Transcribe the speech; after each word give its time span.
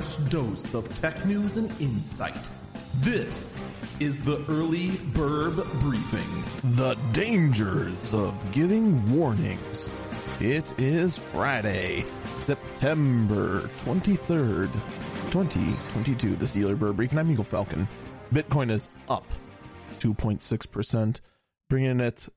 fresh 0.00 0.16
dose 0.30 0.74
of 0.74 1.00
tech 1.00 1.24
news 1.24 1.56
and 1.56 1.68
insight. 1.80 2.48
This 3.00 3.56
is 3.98 4.22
the 4.22 4.44
Early 4.48 4.90
Burb 4.90 5.56
Briefing. 5.80 6.74
The 6.76 6.94
dangers 7.12 8.14
of 8.14 8.32
giving 8.52 9.04
warnings. 9.10 9.90
It 10.38 10.72
is 10.78 11.18
Friday, 11.18 12.06
September 12.36 13.62
23rd, 13.84 14.72
2022. 15.32 16.36
The 16.36 16.64
Early 16.64 16.74
Burb 16.76 16.94
Briefing. 16.94 17.18
I'm 17.18 17.32
Eagle 17.32 17.42
Falcon. 17.42 17.88
Bitcoin 18.32 18.70
is 18.70 18.88
up 19.08 19.26
2.6%, 19.98 21.20
bringing 21.68 21.98
it 21.98 22.28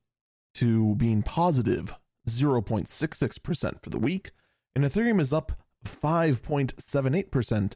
to 0.55 0.95
being 0.95 1.21
positive 1.21 1.93
0.66% 2.27 3.83
for 3.83 3.89
the 3.91 3.99
week. 3.99 4.31
And 4.75 4.83
Ethereum 4.83 5.21
is 5.21 5.31
up 5.31 5.60
5.78%, 5.85 7.73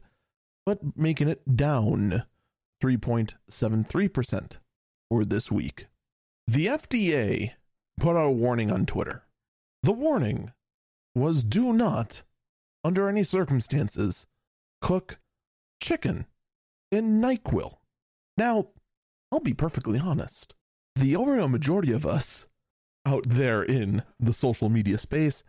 but 0.64 0.78
making 0.96 1.28
it 1.28 1.56
down 1.56 2.24
3.73% 2.82 4.52
for 5.08 5.24
this 5.24 5.50
week. 5.50 5.86
The 6.46 6.66
FDA 6.66 7.52
put 7.98 8.16
out 8.16 8.26
a 8.26 8.30
warning 8.30 8.70
on 8.70 8.86
Twitter. 8.86 9.24
The 9.82 9.92
warning 9.92 10.52
was 11.14 11.42
do 11.44 11.72
not, 11.72 12.22
under 12.84 13.08
any 13.08 13.22
circumstances, 13.22 14.26
cook 14.80 15.18
chicken 15.80 16.26
in 16.92 17.20
NyQuil. 17.20 17.78
Now, 18.36 18.68
I'll 19.32 19.40
be 19.40 19.54
perfectly 19.54 19.98
honest. 19.98 20.54
The 20.94 21.16
overwhelming 21.16 21.52
majority 21.52 21.92
of 21.92 22.06
us 22.06 22.46
out 23.04 23.24
there 23.26 23.62
in 23.62 24.02
the 24.18 24.32
social 24.32 24.68
media 24.68 24.98
space, 24.98 25.42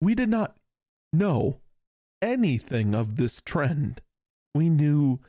we 0.00 0.14
did 0.14 0.28
not 0.28 0.56
know 1.12 1.60
anything 2.22 2.94
of 2.94 3.16
this 3.16 3.40
trend. 3.40 4.00
We 4.54 4.70
knew 4.70 5.20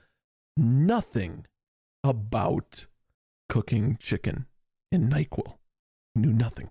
nothing 0.55 1.45
about 2.03 2.87
cooking 3.49 3.97
chicken 4.01 4.45
in 4.91 5.09
NyQuil. 5.09 5.57
We 6.15 6.21
knew 6.21 6.33
nothing. 6.33 6.69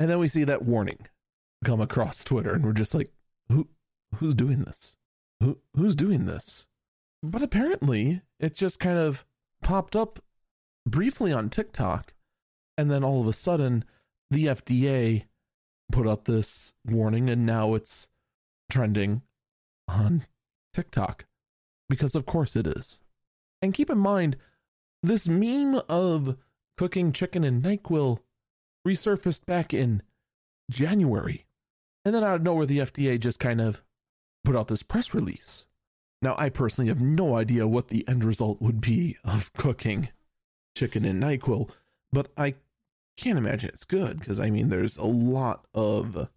And 0.00 0.10
then 0.10 0.18
we 0.18 0.28
see 0.28 0.44
that 0.44 0.64
warning 0.64 1.06
come 1.64 1.80
across 1.80 2.24
Twitter 2.24 2.52
and 2.52 2.64
we're 2.64 2.72
just 2.72 2.94
like, 2.94 3.12
who 3.48 3.68
who's 4.16 4.34
doing 4.34 4.62
this? 4.62 4.96
Who 5.40 5.58
who's 5.76 5.94
doing 5.94 6.26
this? 6.26 6.66
But 7.22 7.42
apparently 7.42 8.22
it 8.40 8.54
just 8.54 8.80
kind 8.80 8.98
of 8.98 9.24
popped 9.62 9.94
up 9.94 10.18
briefly 10.86 11.32
on 11.32 11.50
TikTok 11.50 12.14
and 12.76 12.90
then 12.90 13.04
all 13.04 13.20
of 13.20 13.28
a 13.28 13.32
sudden 13.32 13.84
the 14.30 14.46
FDA 14.46 15.24
put 15.92 16.08
out 16.08 16.24
this 16.24 16.74
warning 16.84 17.30
and 17.30 17.46
now 17.46 17.74
it's 17.74 18.08
trending 18.70 19.22
on 19.92 20.26
TikTok 20.74 21.26
because 21.88 22.14
of 22.14 22.26
course 22.26 22.56
it 22.56 22.66
is. 22.66 23.00
And 23.60 23.74
keep 23.74 23.90
in 23.90 23.98
mind, 23.98 24.36
this 25.02 25.28
meme 25.28 25.80
of 25.88 26.36
cooking 26.76 27.12
chicken 27.12 27.44
in 27.44 27.62
NyQuil 27.62 28.18
resurfaced 28.86 29.46
back 29.46 29.74
in 29.74 30.02
January. 30.70 31.46
And 32.04 32.14
then 32.14 32.24
out 32.24 32.36
of 32.36 32.42
nowhere, 32.42 32.66
the 32.66 32.78
FDA 32.78 33.20
just 33.20 33.38
kind 33.38 33.60
of 33.60 33.82
put 34.44 34.56
out 34.56 34.68
this 34.68 34.82
press 34.82 35.14
release. 35.14 35.66
Now, 36.20 36.34
I 36.38 36.48
personally 36.48 36.88
have 36.88 37.00
no 37.00 37.36
idea 37.36 37.66
what 37.66 37.88
the 37.88 38.06
end 38.08 38.24
result 38.24 38.60
would 38.60 38.80
be 38.80 39.16
of 39.24 39.52
cooking 39.54 40.08
chicken 40.76 41.04
in 41.04 41.20
NyQuil, 41.20 41.68
but 42.12 42.28
I 42.36 42.54
can't 43.16 43.38
imagine 43.38 43.70
it's 43.72 43.84
good 43.84 44.20
because 44.20 44.40
I 44.40 44.50
mean, 44.50 44.68
there's 44.68 44.96
a 44.96 45.04
lot 45.04 45.66
of 45.74 46.28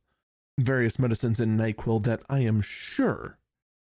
various 0.59 0.99
medicines 0.99 1.39
in 1.39 1.57
NyQuil 1.57 2.03
that 2.03 2.21
I 2.29 2.39
am 2.39 2.61
sure, 2.61 3.37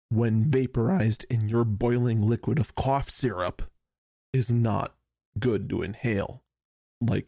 when 0.09 0.49
vaporized 0.49 1.25
in 1.29 1.47
your 1.47 1.63
boiling 1.63 2.21
liquid 2.21 2.59
of 2.59 2.75
cough 2.75 3.09
syrup, 3.09 3.61
is 4.33 4.53
not 4.53 4.95
good 5.39 5.69
to 5.69 5.81
inhale, 5.81 6.43
like 7.01 7.27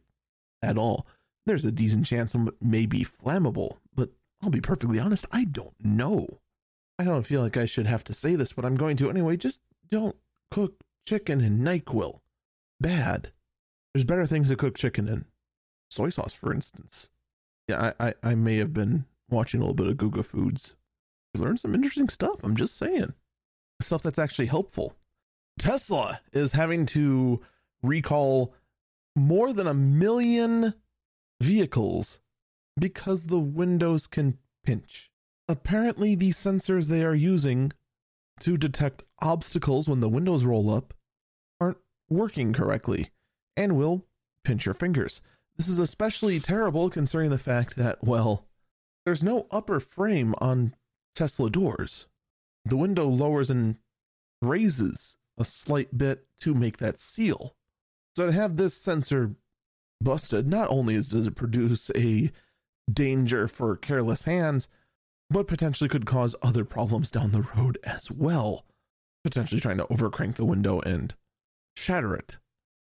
at 0.62 0.78
all. 0.78 1.06
There's 1.46 1.66
a 1.66 1.72
decent 1.72 2.06
chance 2.06 2.36
it 2.36 2.54
may 2.62 2.86
be 2.86 3.06
flammable, 3.06 3.78
but 3.96 4.10
I'll 4.44 4.50
be 4.50 4.62
perfectly 4.62 5.00
honest, 5.00 5.26
I 5.32 5.46
don't 5.46 5.74
know. 5.80 6.40
I 7.00 7.04
don't 7.04 7.26
feel 7.26 7.42
like 7.42 7.58
I 7.58 7.66
should 7.66 7.88
have 7.88 8.04
to 8.06 8.14
say 8.14 8.36
this, 8.36 8.54
but 8.54 8.66
I'm 8.66 8.76
going 8.76 8.98
to 8.98 9.10
anyway. 9.10 9.38
Just 9.38 9.60
don't 9.90 10.16
cook 10.52 10.84
chicken 11.08 11.42
in 11.42 11.60
NyQuil. 11.60 12.20
Bad. 12.80 13.32
There's 13.94 14.06
better 14.06 14.28
things 14.28 14.50
to 14.50 14.56
cook 14.56 14.78
chicken 14.78 15.08
in. 15.08 15.26
Soy 15.90 16.10
sauce, 16.10 16.34
for 16.34 16.54
instance. 16.54 17.10
Yeah, 17.68 17.94
I, 18.00 18.08
I, 18.08 18.14
I 18.24 18.36
may 18.36 18.58
have 18.58 18.74
been 18.74 19.06
watching 19.30 19.62
a 19.62 19.64
little 19.64 19.74
bit 19.74 19.88
of 19.88 19.98
Guga 19.98 20.24
Foods. 20.24 20.76
Learn 21.34 21.58
some 21.58 21.76
interesting 21.76 22.10
stuff. 22.10 22.40
I'm 22.44 22.56
just 22.56 22.78
saying. 22.78 23.14
Stuff 23.82 24.04
that's 24.04 24.20
actually 24.20 24.48
helpful. 24.48 24.96
Tesla 25.58 26.22
is 26.34 26.52
having 26.52 26.86
to 26.88 27.42
recall 27.82 28.54
more 29.16 29.54
than 29.54 29.68
a 29.68 29.74
million 29.74 30.74
vehicles 31.42 32.20
because 32.80 33.26
the 33.26 33.40
windows 33.40 34.08
can 34.08 34.38
pinch. 34.64 35.12
Apparently, 35.48 36.16
the 36.16 36.30
sensors 36.30 36.88
they 36.88 37.04
are 37.04 37.16
using 37.16 37.74
to 38.40 38.58
detect 38.58 39.04
obstacles 39.20 39.88
when 39.88 40.00
the 40.00 40.10
windows 40.10 40.44
roll 40.44 40.70
up 40.74 40.94
aren't 41.60 41.78
working 42.10 42.54
correctly 42.54 43.12
and 43.58 43.76
will 43.76 44.06
pinch 44.44 44.66
your 44.66 44.74
fingers. 44.74 45.22
This 45.58 45.68
is 45.68 45.80
especially 45.80 46.40
terrible 46.40 46.90
considering 46.90 47.30
the 47.30 47.38
fact 47.38 47.76
that, 47.76 48.04
well, 48.04 48.46
there's 49.06 49.24
no 49.24 49.48
upper 49.52 49.80
frame 49.80 50.34
on 50.40 50.74
Tesla 51.16 51.50
doors. 51.50 52.08
The 52.66 52.78
window 52.78 53.08
lowers 53.08 53.50
and 53.50 53.78
raises 54.42 55.18
a 55.38 55.46
slight 55.46 55.98
bit 55.98 56.26
to 56.40 56.54
make 56.54 56.78
that 56.78 57.00
seal. 57.00 57.56
So 58.16 58.28
to 58.28 58.32
have 58.32 58.58
this 58.58 58.74
sensor 58.76 59.36
busted, 60.02 60.48
not 60.48 60.70
only 60.70 60.96
does 60.96 61.28
it 61.28 61.36
produce 61.36 61.90
a 61.96 62.32
danger 62.92 63.48
for 63.48 63.76
careless 63.76 64.24
hands, 64.24 64.68
but 65.30 65.48
potentially 65.48 65.88
could 65.88 66.06
cause 66.06 66.36
other 66.42 66.66
problems 66.66 67.10
down 67.10 67.32
the 67.32 67.48
road 67.56 67.78
as 67.84 68.12
well. 68.12 68.66
Potentially 69.24 69.62
trying 69.62 69.78
to 69.78 69.86
overcrank 69.86 70.36
the 70.36 70.46
window 70.46 70.80
and 70.82 71.16
shatter 71.76 72.14
it 72.16 72.38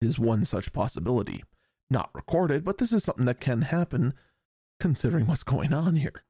is 0.01 0.17
one 0.17 0.45
such 0.45 0.73
possibility. 0.73 1.43
Not 1.89 2.09
recorded, 2.13 2.63
but 2.63 2.79
this 2.79 2.91
is 2.91 3.03
something 3.03 3.25
that 3.25 3.39
can 3.39 3.63
happen 3.63 4.13
considering 4.79 5.27
what's 5.27 5.43
going 5.43 5.73
on 5.73 5.97
here. 5.97 6.23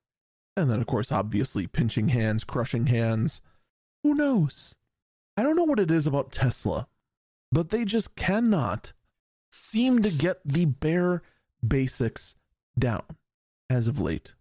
And 0.56 0.70
then, 0.70 0.80
of 0.80 0.88
course, 0.88 1.12
obviously, 1.12 1.68
pinching 1.68 2.10
hands, 2.10 2.44
crushing 2.44 2.88
hands. 2.88 3.42
Who 4.04 4.14
knows? 4.14 4.76
I 5.36 5.44
don't 5.44 5.56
know 5.56 5.64
what 5.64 5.80
it 5.80 5.90
is 5.90 6.06
about 6.06 6.32
Tesla, 6.32 6.88
but 7.52 7.70
they 7.70 7.86
just 7.86 8.16
cannot 8.16 8.94
seem 9.52 10.02
to 10.04 10.12
get 10.12 10.38
the 10.46 10.66
bare 10.66 11.22
basics 11.66 12.36
down 12.78 13.04
as 13.70 13.88
of 13.88 14.00
late. 14.00 14.34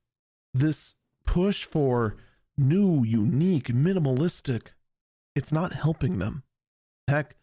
This 0.53 0.95
push 1.25 1.65
for 1.65 2.17
new, 2.59 3.05
unique, 3.05 3.69
minimalistic, 3.69 4.69
it's 5.35 5.53
not 5.53 5.73
helping 5.73 6.19
them. 6.19 6.43
Heck, 7.09 7.37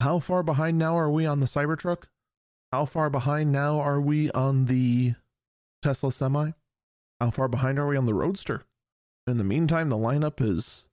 how 0.00 0.18
far 0.18 0.42
behind 0.42 0.78
now 0.78 0.96
are 0.98 1.10
we 1.10 1.24
on 1.26 1.40
the 1.40 1.46
Cybertruck? 1.46 2.04
How 2.72 2.84
far 2.84 3.10
behind 3.10 3.50
now 3.52 3.80
are 3.80 4.00
we 4.00 4.30
on 4.32 4.66
the 4.66 5.14
Tesla 5.82 6.12
Semi? 6.12 6.52
How 7.20 7.30
far 7.30 7.48
behind 7.48 7.78
are 7.78 7.86
we 7.86 7.98
on 7.98 8.06
the 8.06 8.14
Roadster? 8.14 8.62
In 9.26 9.36
the 9.36 9.44
meantime, 9.44 9.90
the 9.90 9.96
lineup 9.96 10.40
is 10.40 10.86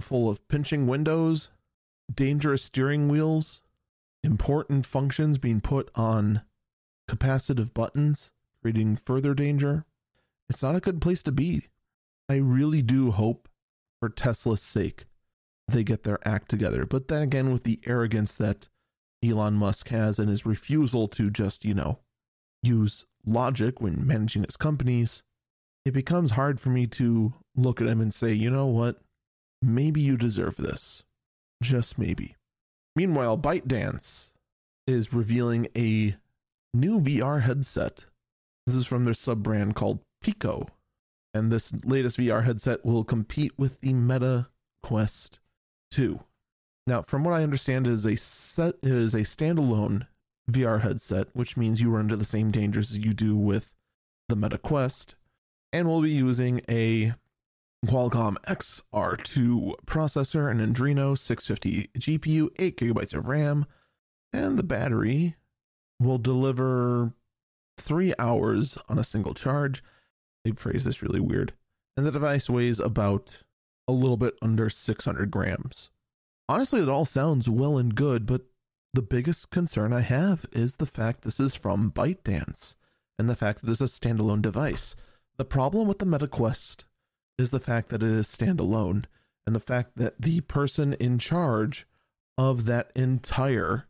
full 0.00 0.28
of 0.28 0.46
pinching 0.48 0.86
windows, 0.88 1.50
dangerous 2.12 2.64
steering 2.64 3.08
wheels, 3.08 3.60
important 4.24 4.86
functions 4.86 5.38
being 5.38 5.60
put 5.60 5.90
on 5.94 6.42
capacitive 7.08 7.72
buttons, 7.72 8.32
creating 8.60 8.96
further 8.96 9.34
danger. 9.34 9.84
It's 10.48 10.62
not 10.62 10.74
a 10.74 10.80
good 10.80 11.00
place 11.00 11.22
to 11.22 11.32
be. 11.32 11.68
I 12.28 12.34
really 12.36 12.82
do 12.82 13.12
hope, 13.12 13.48
for 14.00 14.08
Tesla's 14.08 14.62
sake, 14.62 15.04
they 15.68 15.84
get 15.84 16.02
their 16.02 16.18
act 16.26 16.50
together. 16.50 16.86
But 16.86 17.08
then 17.08 17.22
again, 17.22 17.52
with 17.52 17.62
the 17.62 17.80
arrogance 17.86 18.34
that 18.34 18.68
Elon 19.24 19.54
Musk 19.54 19.88
has 19.88 20.18
and 20.18 20.28
his 20.28 20.44
refusal 20.44 21.06
to 21.08 21.30
just, 21.30 21.64
you 21.64 21.74
know, 21.74 22.00
use 22.62 23.06
logic 23.24 23.80
when 23.80 24.06
managing 24.06 24.42
his 24.44 24.56
companies, 24.56 25.22
it 25.84 25.92
becomes 25.92 26.32
hard 26.32 26.60
for 26.60 26.70
me 26.70 26.86
to 26.86 27.34
look 27.56 27.80
at 27.80 27.86
him 27.86 28.00
and 28.00 28.12
say, 28.12 28.32
you 28.32 28.50
know 28.50 28.66
what? 28.66 29.00
Maybe 29.62 30.00
you 30.00 30.16
deserve 30.16 30.56
this. 30.56 31.02
Just 31.62 31.98
maybe. 31.98 32.36
Meanwhile, 32.94 33.38
ByteDance 33.38 34.32
is 34.86 35.12
revealing 35.12 35.68
a 35.76 36.16
new 36.74 37.00
VR 37.00 37.42
headset. 37.42 38.06
This 38.66 38.76
is 38.76 38.86
from 38.86 39.04
their 39.04 39.14
sub 39.14 39.42
brand 39.42 39.74
called 39.74 40.00
Pico. 40.22 40.68
And 41.34 41.52
this 41.52 41.72
latest 41.84 42.16
VR 42.16 42.44
headset 42.44 42.84
will 42.84 43.04
compete 43.04 43.52
with 43.56 43.80
the 43.80 43.92
Meta 43.92 44.48
Quest 44.82 45.40
2. 45.90 46.20
Now, 46.86 47.02
from 47.02 47.22
what 47.22 47.34
I 47.34 47.42
understand, 47.42 47.86
it 47.86 47.92
is 47.92 48.06
a 48.06 48.16
set 48.16 48.76
it 48.82 48.90
is 48.90 49.14
a 49.14 49.18
standalone 49.18 50.06
VR 50.50 50.80
headset, 50.80 51.28
which 51.34 51.56
means 51.56 51.80
you 51.80 51.90
run 51.90 52.06
into 52.06 52.16
the 52.16 52.24
same 52.24 52.50
dangers 52.50 52.90
as 52.90 52.98
you 52.98 53.12
do 53.12 53.36
with 53.36 53.70
the 54.28 54.36
Meta 54.36 54.58
Quest, 54.58 55.14
and 55.72 55.88
we'll 55.88 56.02
be 56.02 56.10
using 56.10 56.60
a 56.68 57.14
Qualcomm 57.86 58.36
XR2 58.48 59.74
processor, 59.86 60.50
an 60.50 60.58
Adreno 60.58 61.16
650 61.16 61.90
GPU, 61.98 62.48
8 62.58 62.76
gigabytes 62.76 63.14
of 63.14 63.28
RAM, 63.28 63.66
and 64.32 64.58
the 64.58 64.64
battery 64.64 65.36
will 66.00 66.18
deliver 66.18 67.12
three 67.78 68.14
hours 68.18 68.78
on 68.88 68.98
a 68.98 69.04
single 69.04 69.34
charge. 69.34 69.82
They 70.44 70.50
phrase 70.50 70.84
this 70.84 71.02
really 71.02 71.20
weird. 71.20 71.52
And 71.96 72.04
the 72.04 72.12
device 72.12 72.48
weighs 72.48 72.78
about 72.78 73.42
a 73.86 73.92
little 73.92 74.16
bit 74.16 74.34
under 74.42 74.68
600 74.68 75.30
grams. 75.30 75.90
Honestly, 76.48 76.80
it 76.80 76.88
all 76.88 77.06
sounds 77.06 77.48
well 77.48 77.78
and 77.78 77.94
good, 77.94 78.26
but 78.26 78.42
the 78.94 79.02
biggest 79.02 79.50
concern 79.50 79.92
I 79.92 80.00
have 80.00 80.46
is 80.52 80.76
the 80.76 80.86
fact 80.86 81.22
this 81.22 81.38
is 81.38 81.54
from 81.54 81.92
ByteDance 81.92 82.74
and 83.18 83.28
the 83.28 83.36
fact 83.36 83.62
that 83.62 83.70
it's 83.70 83.80
a 83.80 83.84
standalone 83.84 84.42
device. 84.42 84.96
The 85.38 85.44
problem 85.44 85.86
with 85.86 86.00
the 86.00 86.06
MetaQuest 86.06 86.84
is 87.38 87.50
the 87.50 87.60
fact 87.60 87.90
that 87.90 88.02
it 88.02 88.10
is 88.10 88.26
standalone 88.26 89.04
and 89.46 89.54
the 89.54 89.60
fact 89.60 89.92
that 89.96 90.20
the 90.20 90.40
person 90.42 90.94
in 90.94 91.18
charge 91.18 91.86
of 92.36 92.66
that 92.66 92.90
entire 92.96 93.86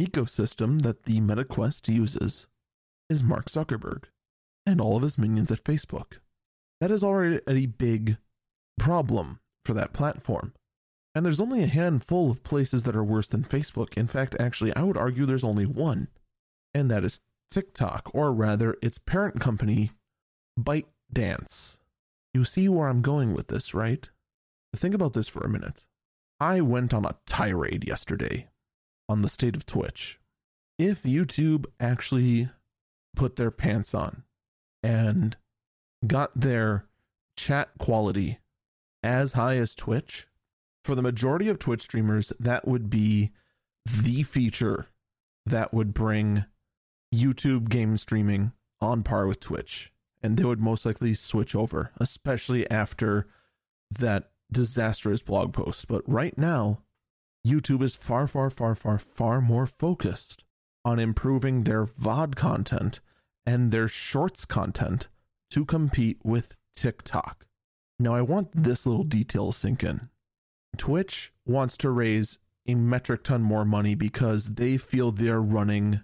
ecosystem 0.00 0.82
that 0.82 1.04
the 1.04 1.20
MetaQuest 1.20 1.92
uses 1.92 2.46
is 3.10 3.22
Mark 3.22 3.50
Zuckerberg 3.50 4.04
and 4.64 4.80
all 4.80 4.96
of 4.96 5.02
his 5.02 5.18
minions 5.18 5.50
at 5.50 5.64
Facebook. 5.64 6.14
That 6.80 6.90
is 6.90 7.02
already 7.02 7.40
a 7.46 7.66
big 7.66 8.16
problem 8.78 9.40
for 9.64 9.74
that 9.74 9.92
platform. 9.92 10.54
And 11.14 11.26
there's 11.26 11.40
only 11.40 11.62
a 11.62 11.68
handful 11.68 12.30
of 12.30 12.44
places 12.44 12.84
that 12.84 12.96
are 12.96 13.04
worse 13.04 13.28
than 13.28 13.42
Facebook. 13.42 13.94
In 13.96 14.06
fact, 14.06 14.36
actually, 14.38 14.74
I 14.74 14.82
would 14.82 14.96
argue 14.96 15.26
there's 15.26 15.44
only 15.44 15.66
one, 15.66 16.08
and 16.72 16.90
that 16.90 17.04
is 17.04 17.20
TikTok, 17.50 18.10
or 18.14 18.32
rather, 18.32 18.76
its 18.80 18.98
parent 18.98 19.40
company, 19.40 19.90
ByteDance. 20.58 21.78
You 22.34 22.44
see 22.44 22.68
where 22.68 22.88
I'm 22.88 23.02
going 23.02 23.34
with 23.34 23.48
this, 23.48 23.74
right? 23.74 24.08
Think 24.74 24.94
about 24.94 25.12
this 25.12 25.28
for 25.28 25.40
a 25.40 25.48
minute. 25.48 25.86
I 26.40 26.60
went 26.60 26.94
on 26.94 27.04
a 27.04 27.16
tirade 27.26 27.84
yesterday 27.86 28.48
on 29.08 29.22
the 29.22 29.28
state 29.28 29.56
of 29.56 29.66
Twitch. 29.66 30.20
If 30.78 31.02
YouTube 31.02 31.66
actually 31.80 32.50
put 33.16 33.36
their 33.36 33.50
pants 33.50 33.94
on 33.94 34.22
and 34.82 35.36
got 36.06 36.38
their 36.38 36.86
chat 37.36 37.70
quality 37.78 38.38
as 39.02 39.32
high 39.32 39.56
as 39.56 39.74
Twitch, 39.74 40.26
for 40.84 40.94
the 40.94 41.02
majority 41.02 41.48
of 41.48 41.58
Twitch 41.58 41.82
streamers, 41.82 42.32
that 42.38 42.66
would 42.68 42.88
be 42.88 43.32
the 43.84 44.22
feature 44.22 44.86
that 45.44 45.74
would 45.74 45.92
bring 45.92 46.44
YouTube 47.12 47.68
game 47.68 47.96
streaming 47.96 48.52
on 48.80 49.02
par 49.02 49.26
with 49.26 49.40
Twitch. 49.40 49.92
And 50.22 50.36
they 50.36 50.44
would 50.44 50.60
most 50.60 50.84
likely 50.84 51.14
switch 51.14 51.54
over, 51.54 51.92
especially 51.98 52.68
after 52.70 53.26
that 53.90 54.30
disastrous 54.50 55.22
blog 55.22 55.52
post. 55.52 55.86
But 55.88 56.02
right 56.06 56.36
now, 56.36 56.82
YouTube 57.46 57.82
is 57.82 57.94
far, 57.94 58.26
far, 58.26 58.50
far, 58.50 58.74
far, 58.74 58.98
far 58.98 59.40
more 59.40 59.66
focused 59.66 60.44
on 60.84 60.98
improving 60.98 61.64
their 61.64 61.84
VOD 61.84 62.34
content 62.34 63.00
and 63.46 63.70
their 63.70 63.88
shorts 63.88 64.44
content 64.44 65.08
to 65.50 65.64
compete 65.64 66.18
with 66.22 66.56
TikTok. 66.76 67.46
Now, 67.98 68.14
I 68.14 68.22
want 68.22 68.50
this 68.54 68.86
little 68.86 69.04
detail 69.04 69.52
to 69.52 69.58
sink 69.58 69.82
in. 69.82 70.02
Twitch 70.76 71.32
wants 71.46 71.76
to 71.78 71.90
raise 71.90 72.38
a 72.66 72.74
metric 72.74 73.24
ton 73.24 73.42
more 73.42 73.64
money 73.64 73.94
because 73.94 74.54
they 74.54 74.76
feel 74.76 75.10
they're 75.10 75.40
running 75.40 76.00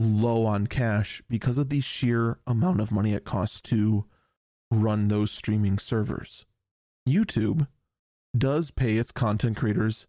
low 0.00 0.46
on 0.46 0.66
cash 0.66 1.22
because 1.28 1.58
of 1.58 1.68
the 1.68 1.80
sheer 1.80 2.38
amount 2.46 2.80
of 2.80 2.90
money 2.90 3.12
it 3.12 3.24
costs 3.24 3.60
to 3.60 4.06
run 4.70 5.08
those 5.08 5.30
streaming 5.30 5.78
servers. 5.78 6.46
YouTube 7.06 7.68
does 8.36 8.70
pay 8.70 8.96
its 8.96 9.12
content 9.12 9.58
creators 9.58 10.06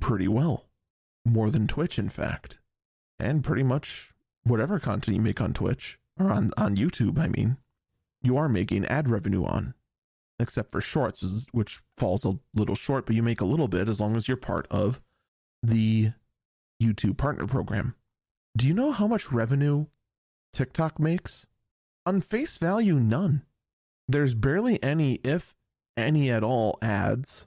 pretty 0.00 0.28
well, 0.28 0.66
more 1.26 1.50
than 1.50 1.66
Twitch, 1.66 1.98
in 1.98 2.08
fact, 2.08 2.60
and 3.18 3.42
pretty 3.42 3.64
much 3.64 4.12
whatever 4.44 4.78
content 4.78 5.16
you 5.16 5.22
make 5.22 5.40
on 5.40 5.52
Twitch 5.52 5.98
or 6.18 6.30
on, 6.30 6.52
on 6.56 6.76
YouTube, 6.76 7.18
I 7.18 7.26
mean, 7.26 7.56
you 8.22 8.36
are 8.36 8.48
making 8.48 8.86
ad 8.86 9.08
revenue 9.08 9.44
on, 9.44 9.74
except 10.38 10.70
for 10.70 10.80
shorts, 10.80 11.46
which 11.50 11.80
falls 11.98 12.24
a 12.24 12.38
little 12.54 12.76
short, 12.76 13.04
but 13.06 13.16
you 13.16 13.22
make 13.22 13.40
a 13.40 13.46
little 13.46 13.68
bit 13.68 13.88
as 13.88 13.98
long 13.98 14.16
as 14.16 14.28
you're 14.28 14.36
part 14.36 14.68
of 14.70 15.00
the 15.62 16.12
YouTube 16.80 17.16
partner 17.16 17.46
program. 17.46 17.96
Do 18.56 18.68
you 18.68 18.74
know 18.74 18.92
how 18.92 19.06
much 19.08 19.32
revenue 19.32 19.86
TikTok 20.52 21.00
makes? 21.00 21.46
On 22.06 22.20
face 22.20 22.56
value, 22.56 22.94
none. 22.94 23.42
There's 24.06 24.34
barely 24.34 24.80
any, 24.82 25.14
if 25.24 25.56
any 25.96 26.30
at 26.30 26.44
all, 26.44 26.78
ads. 26.80 27.46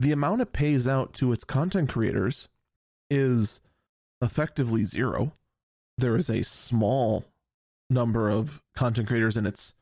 The 0.00 0.12
amount 0.12 0.40
it 0.40 0.52
pays 0.52 0.86
out 0.86 1.12
to 1.14 1.32
its 1.32 1.44
content 1.44 1.90
creators 1.90 2.48
is 3.10 3.60
effectively 4.22 4.84
zero. 4.84 5.32
There 5.98 6.16
is 6.16 6.30
a 6.30 6.44
small 6.44 7.24
number 7.90 8.30
of 8.30 8.62
content 8.74 9.08
creators 9.08 9.36
in 9.36 9.44
its 9.44 9.74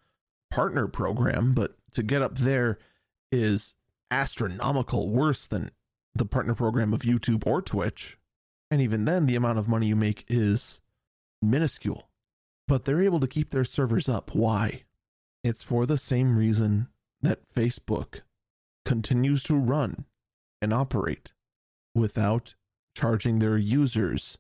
partner 0.51 0.89
program, 0.89 1.53
but 1.53 1.77
to 1.93 2.03
get 2.03 2.23
up 2.23 2.39
there 2.39 2.79
is 3.31 3.75
astronomical, 4.11 5.11
worse 5.11 5.47
than 5.47 5.71
the 6.15 6.25
partner 6.25 6.55
program 6.55 6.95
of 6.95 7.03
YouTube 7.03 7.47
or 7.47 7.61
Twitch. 7.61 8.17
And 8.71 8.81
even 8.81 9.05
then, 9.05 9.27
the 9.27 9.37
amount 9.37 9.59
of 9.59 9.69
money 9.69 9.87
you 9.87 9.97
make 9.97 10.25
is 10.29 10.81
minuscule. 11.41 12.09
But 12.67 12.85
they're 12.85 13.03
able 13.03 13.21
to 13.21 13.29
keep 13.29 13.51
their 13.51 13.65
servers 13.65 14.09
up. 14.09 14.35
Why? 14.35 14.85
It's 15.45 15.63
for 15.63 15.87
the 15.87 15.99
same 15.99 16.37
reason 16.37 16.89
that 17.23 17.49
Facebook 17.55 18.23
continues 18.85 19.43
to 19.45 19.55
run 19.55 20.05
and 20.61 20.73
operate 20.73 21.33
without 21.95 22.55
charging 22.97 23.39
their 23.39 23.57
users 23.57 24.39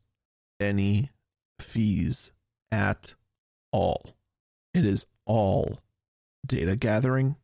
any 0.59 1.11
fees 1.61 2.33
at 2.73 3.15
all. 3.73 4.17
It 4.75 4.85
is 4.85 5.07
all 5.27 5.81
data 6.45 6.77
gathering 6.77 7.37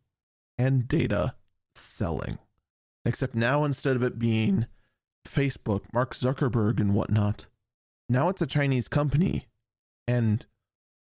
and 0.59 0.89
data 0.89 1.35
selling. 1.75 2.39
Except 3.05 3.35
now, 3.35 3.65
instead 3.65 3.97
of 3.97 4.03
it 4.03 4.19
being 4.19 4.67
Facebook, 5.27 5.83
Mark 5.93 6.15
Zuckerberg, 6.15 6.81
and 6.81 6.95
whatnot. 6.95 7.47
Now 8.09 8.29
it's 8.29 8.43
a 8.43 8.47
Chinese 8.47 8.89
company, 8.89 9.49
and 10.07 10.45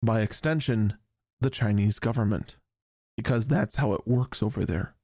by 0.03 0.21
extension, 0.21 0.95
the 1.41 1.51
Chinese 1.51 1.99
government, 1.99 2.57
because 3.17 3.49
that's 3.49 3.77
how 3.77 3.93
it 3.93 4.07
works 4.07 4.43
over 4.43 4.65
there. 4.65 4.95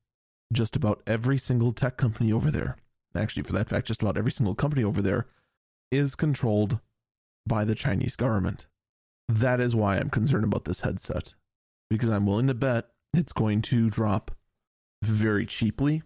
Just 0.53 0.77
about 0.77 1.03
every 1.07 1.39
single 1.39 1.73
tech 1.73 1.97
company 1.97 2.33
over 2.33 2.51
there, 2.51 2.77
actually, 3.15 3.43
for 3.43 3.53
that 3.53 3.69
fact, 3.69 3.87
just 3.87 4.03
about 4.03 4.17
every 4.17 4.33
single 4.33 4.55
company 4.55 4.83
over 4.83 5.03
there 5.03 5.27
is 5.91 6.15
controlled 6.15 6.81
by 7.47 7.65
the 7.65 7.75
Chinese 7.75 8.17
government. 8.17 8.67
That 9.29 9.61
is 9.61 9.77
why 9.77 9.97
I'm 9.97 10.11
concerned 10.11 10.45
about 10.45 10.65
this 10.65 10.81
headset, 10.81 11.35
because 11.89 12.09
I'm 12.09 12.27
willing 12.27 12.47
to 12.49 12.55
bet 12.55 12.89
it's 13.13 13.33
going 13.33 13.63
to 13.63 13.91
drop 13.91 14.33
very 15.03 15.47
cheaply, 15.47 16.03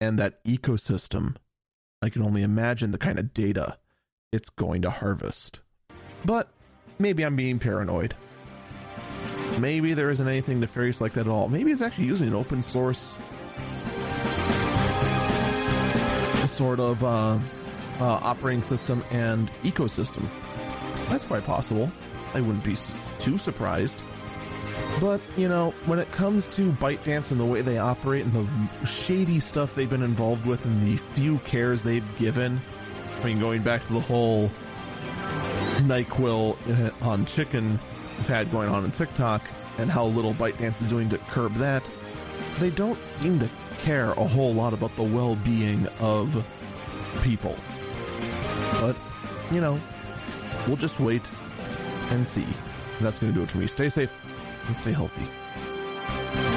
and 0.00 0.18
that 0.18 0.44
ecosystem 0.44 1.36
I 2.02 2.08
can 2.08 2.22
only 2.22 2.42
imagine 2.42 2.90
the 2.90 2.98
kind 2.98 3.18
of 3.18 3.32
data 3.32 3.78
it's 4.32 4.50
going 4.50 4.82
to 4.82 4.90
harvest. 4.90 5.60
But 6.24 6.48
maybe 6.98 7.22
I'm 7.22 7.36
being 7.36 7.60
paranoid. 7.60 8.14
Maybe 9.60 9.94
there 9.94 10.10
isn't 10.10 10.26
anything 10.26 10.58
nefarious 10.58 11.00
like 11.00 11.12
that 11.12 11.22
at 11.22 11.28
all. 11.28 11.48
Maybe 11.48 11.70
it's 11.70 11.82
actually 11.82 12.06
using 12.06 12.28
an 12.28 12.34
open 12.34 12.62
source 12.62 13.16
sort 16.46 16.80
of 16.80 17.02
uh, 17.02 17.38
uh, 18.00 18.04
operating 18.22 18.62
system 18.62 19.04
and 19.10 19.50
ecosystem. 19.62 20.26
That's 21.08 21.24
quite 21.24 21.44
possible. 21.44 21.90
I 22.34 22.40
wouldn't 22.40 22.64
be 22.64 22.76
too 23.20 23.38
surprised. 23.38 24.00
But, 25.00 25.20
you 25.36 25.48
know, 25.48 25.74
when 25.86 25.98
it 25.98 26.10
comes 26.12 26.48
to 26.50 26.70
ByteDance 26.72 27.30
and 27.30 27.40
the 27.40 27.44
way 27.44 27.60
they 27.62 27.78
operate 27.78 28.24
and 28.24 28.32
the 28.32 28.86
shady 28.86 29.40
stuff 29.40 29.74
they've 29.74 29.90
been 29.90 30.02
involved 30.02 30.46
with 30.46 30.64
and 30.64 30.82
the 30.82 30.96
few 31.14 31.38
cares 31.38 31.82
they've 31.82 32.18
given, 32.18 32.60
I 33.20 33.24
mean, 33.24 33.40
going 33.40 33.62
back 33.62 33.86
to 33.86 33.92
the 33.94 34.00
whole 34.00 34.50
NyQuil 35.78 36.56
uh, 37.02 37.04
on 37.04 37.26
chicken 37.26 37.78
fad 38.20 38.50
going 38.52 38.68
on 38.68 38.84
in 38.84 38.92
TikTok 38.92 39.42
and 39.78 39.90
how 39.90 40.04
little 40.04 40.34
ByteDance 40.34 40.80
is 40.80 40.86
doing 40.86 41.08
to 41.08 41.18
curb 41.18 41.54
that, 41.54 41.82
they 42.58 42.70
don't 42.70 42.98
seem 43.06 43.40
to 43.40 43.48
care 43.82 44.10
a 44.10 44.24
whole 44.24 44.54
lot 44.54 44.72
about 44.72 44.94
the 44.96 45.02
well 45.02 45.34
being 45.36 45.86
of 45.98 46.46
people. 47.22 47.56
But, 48.80 48.96
you 49.50 49.60
know, 49.60 49.80
we'll 50.66 50.76
just 50.76 51.00
wait 51.00 51.22
and 52.10 52.26
see. 52.26 52.46
That's 53.00 53.18
going 53.18 53.32
to 53.32 53.38
do 53.38 53.42
it 53.42 53.50
for 53.50 53.58
me. 53.58 53.66
Stay 53.66 53.88
safe 53.88 54.12
and 54.66 54.76
stay 54.76 54.92
healthy. 54.92 56.51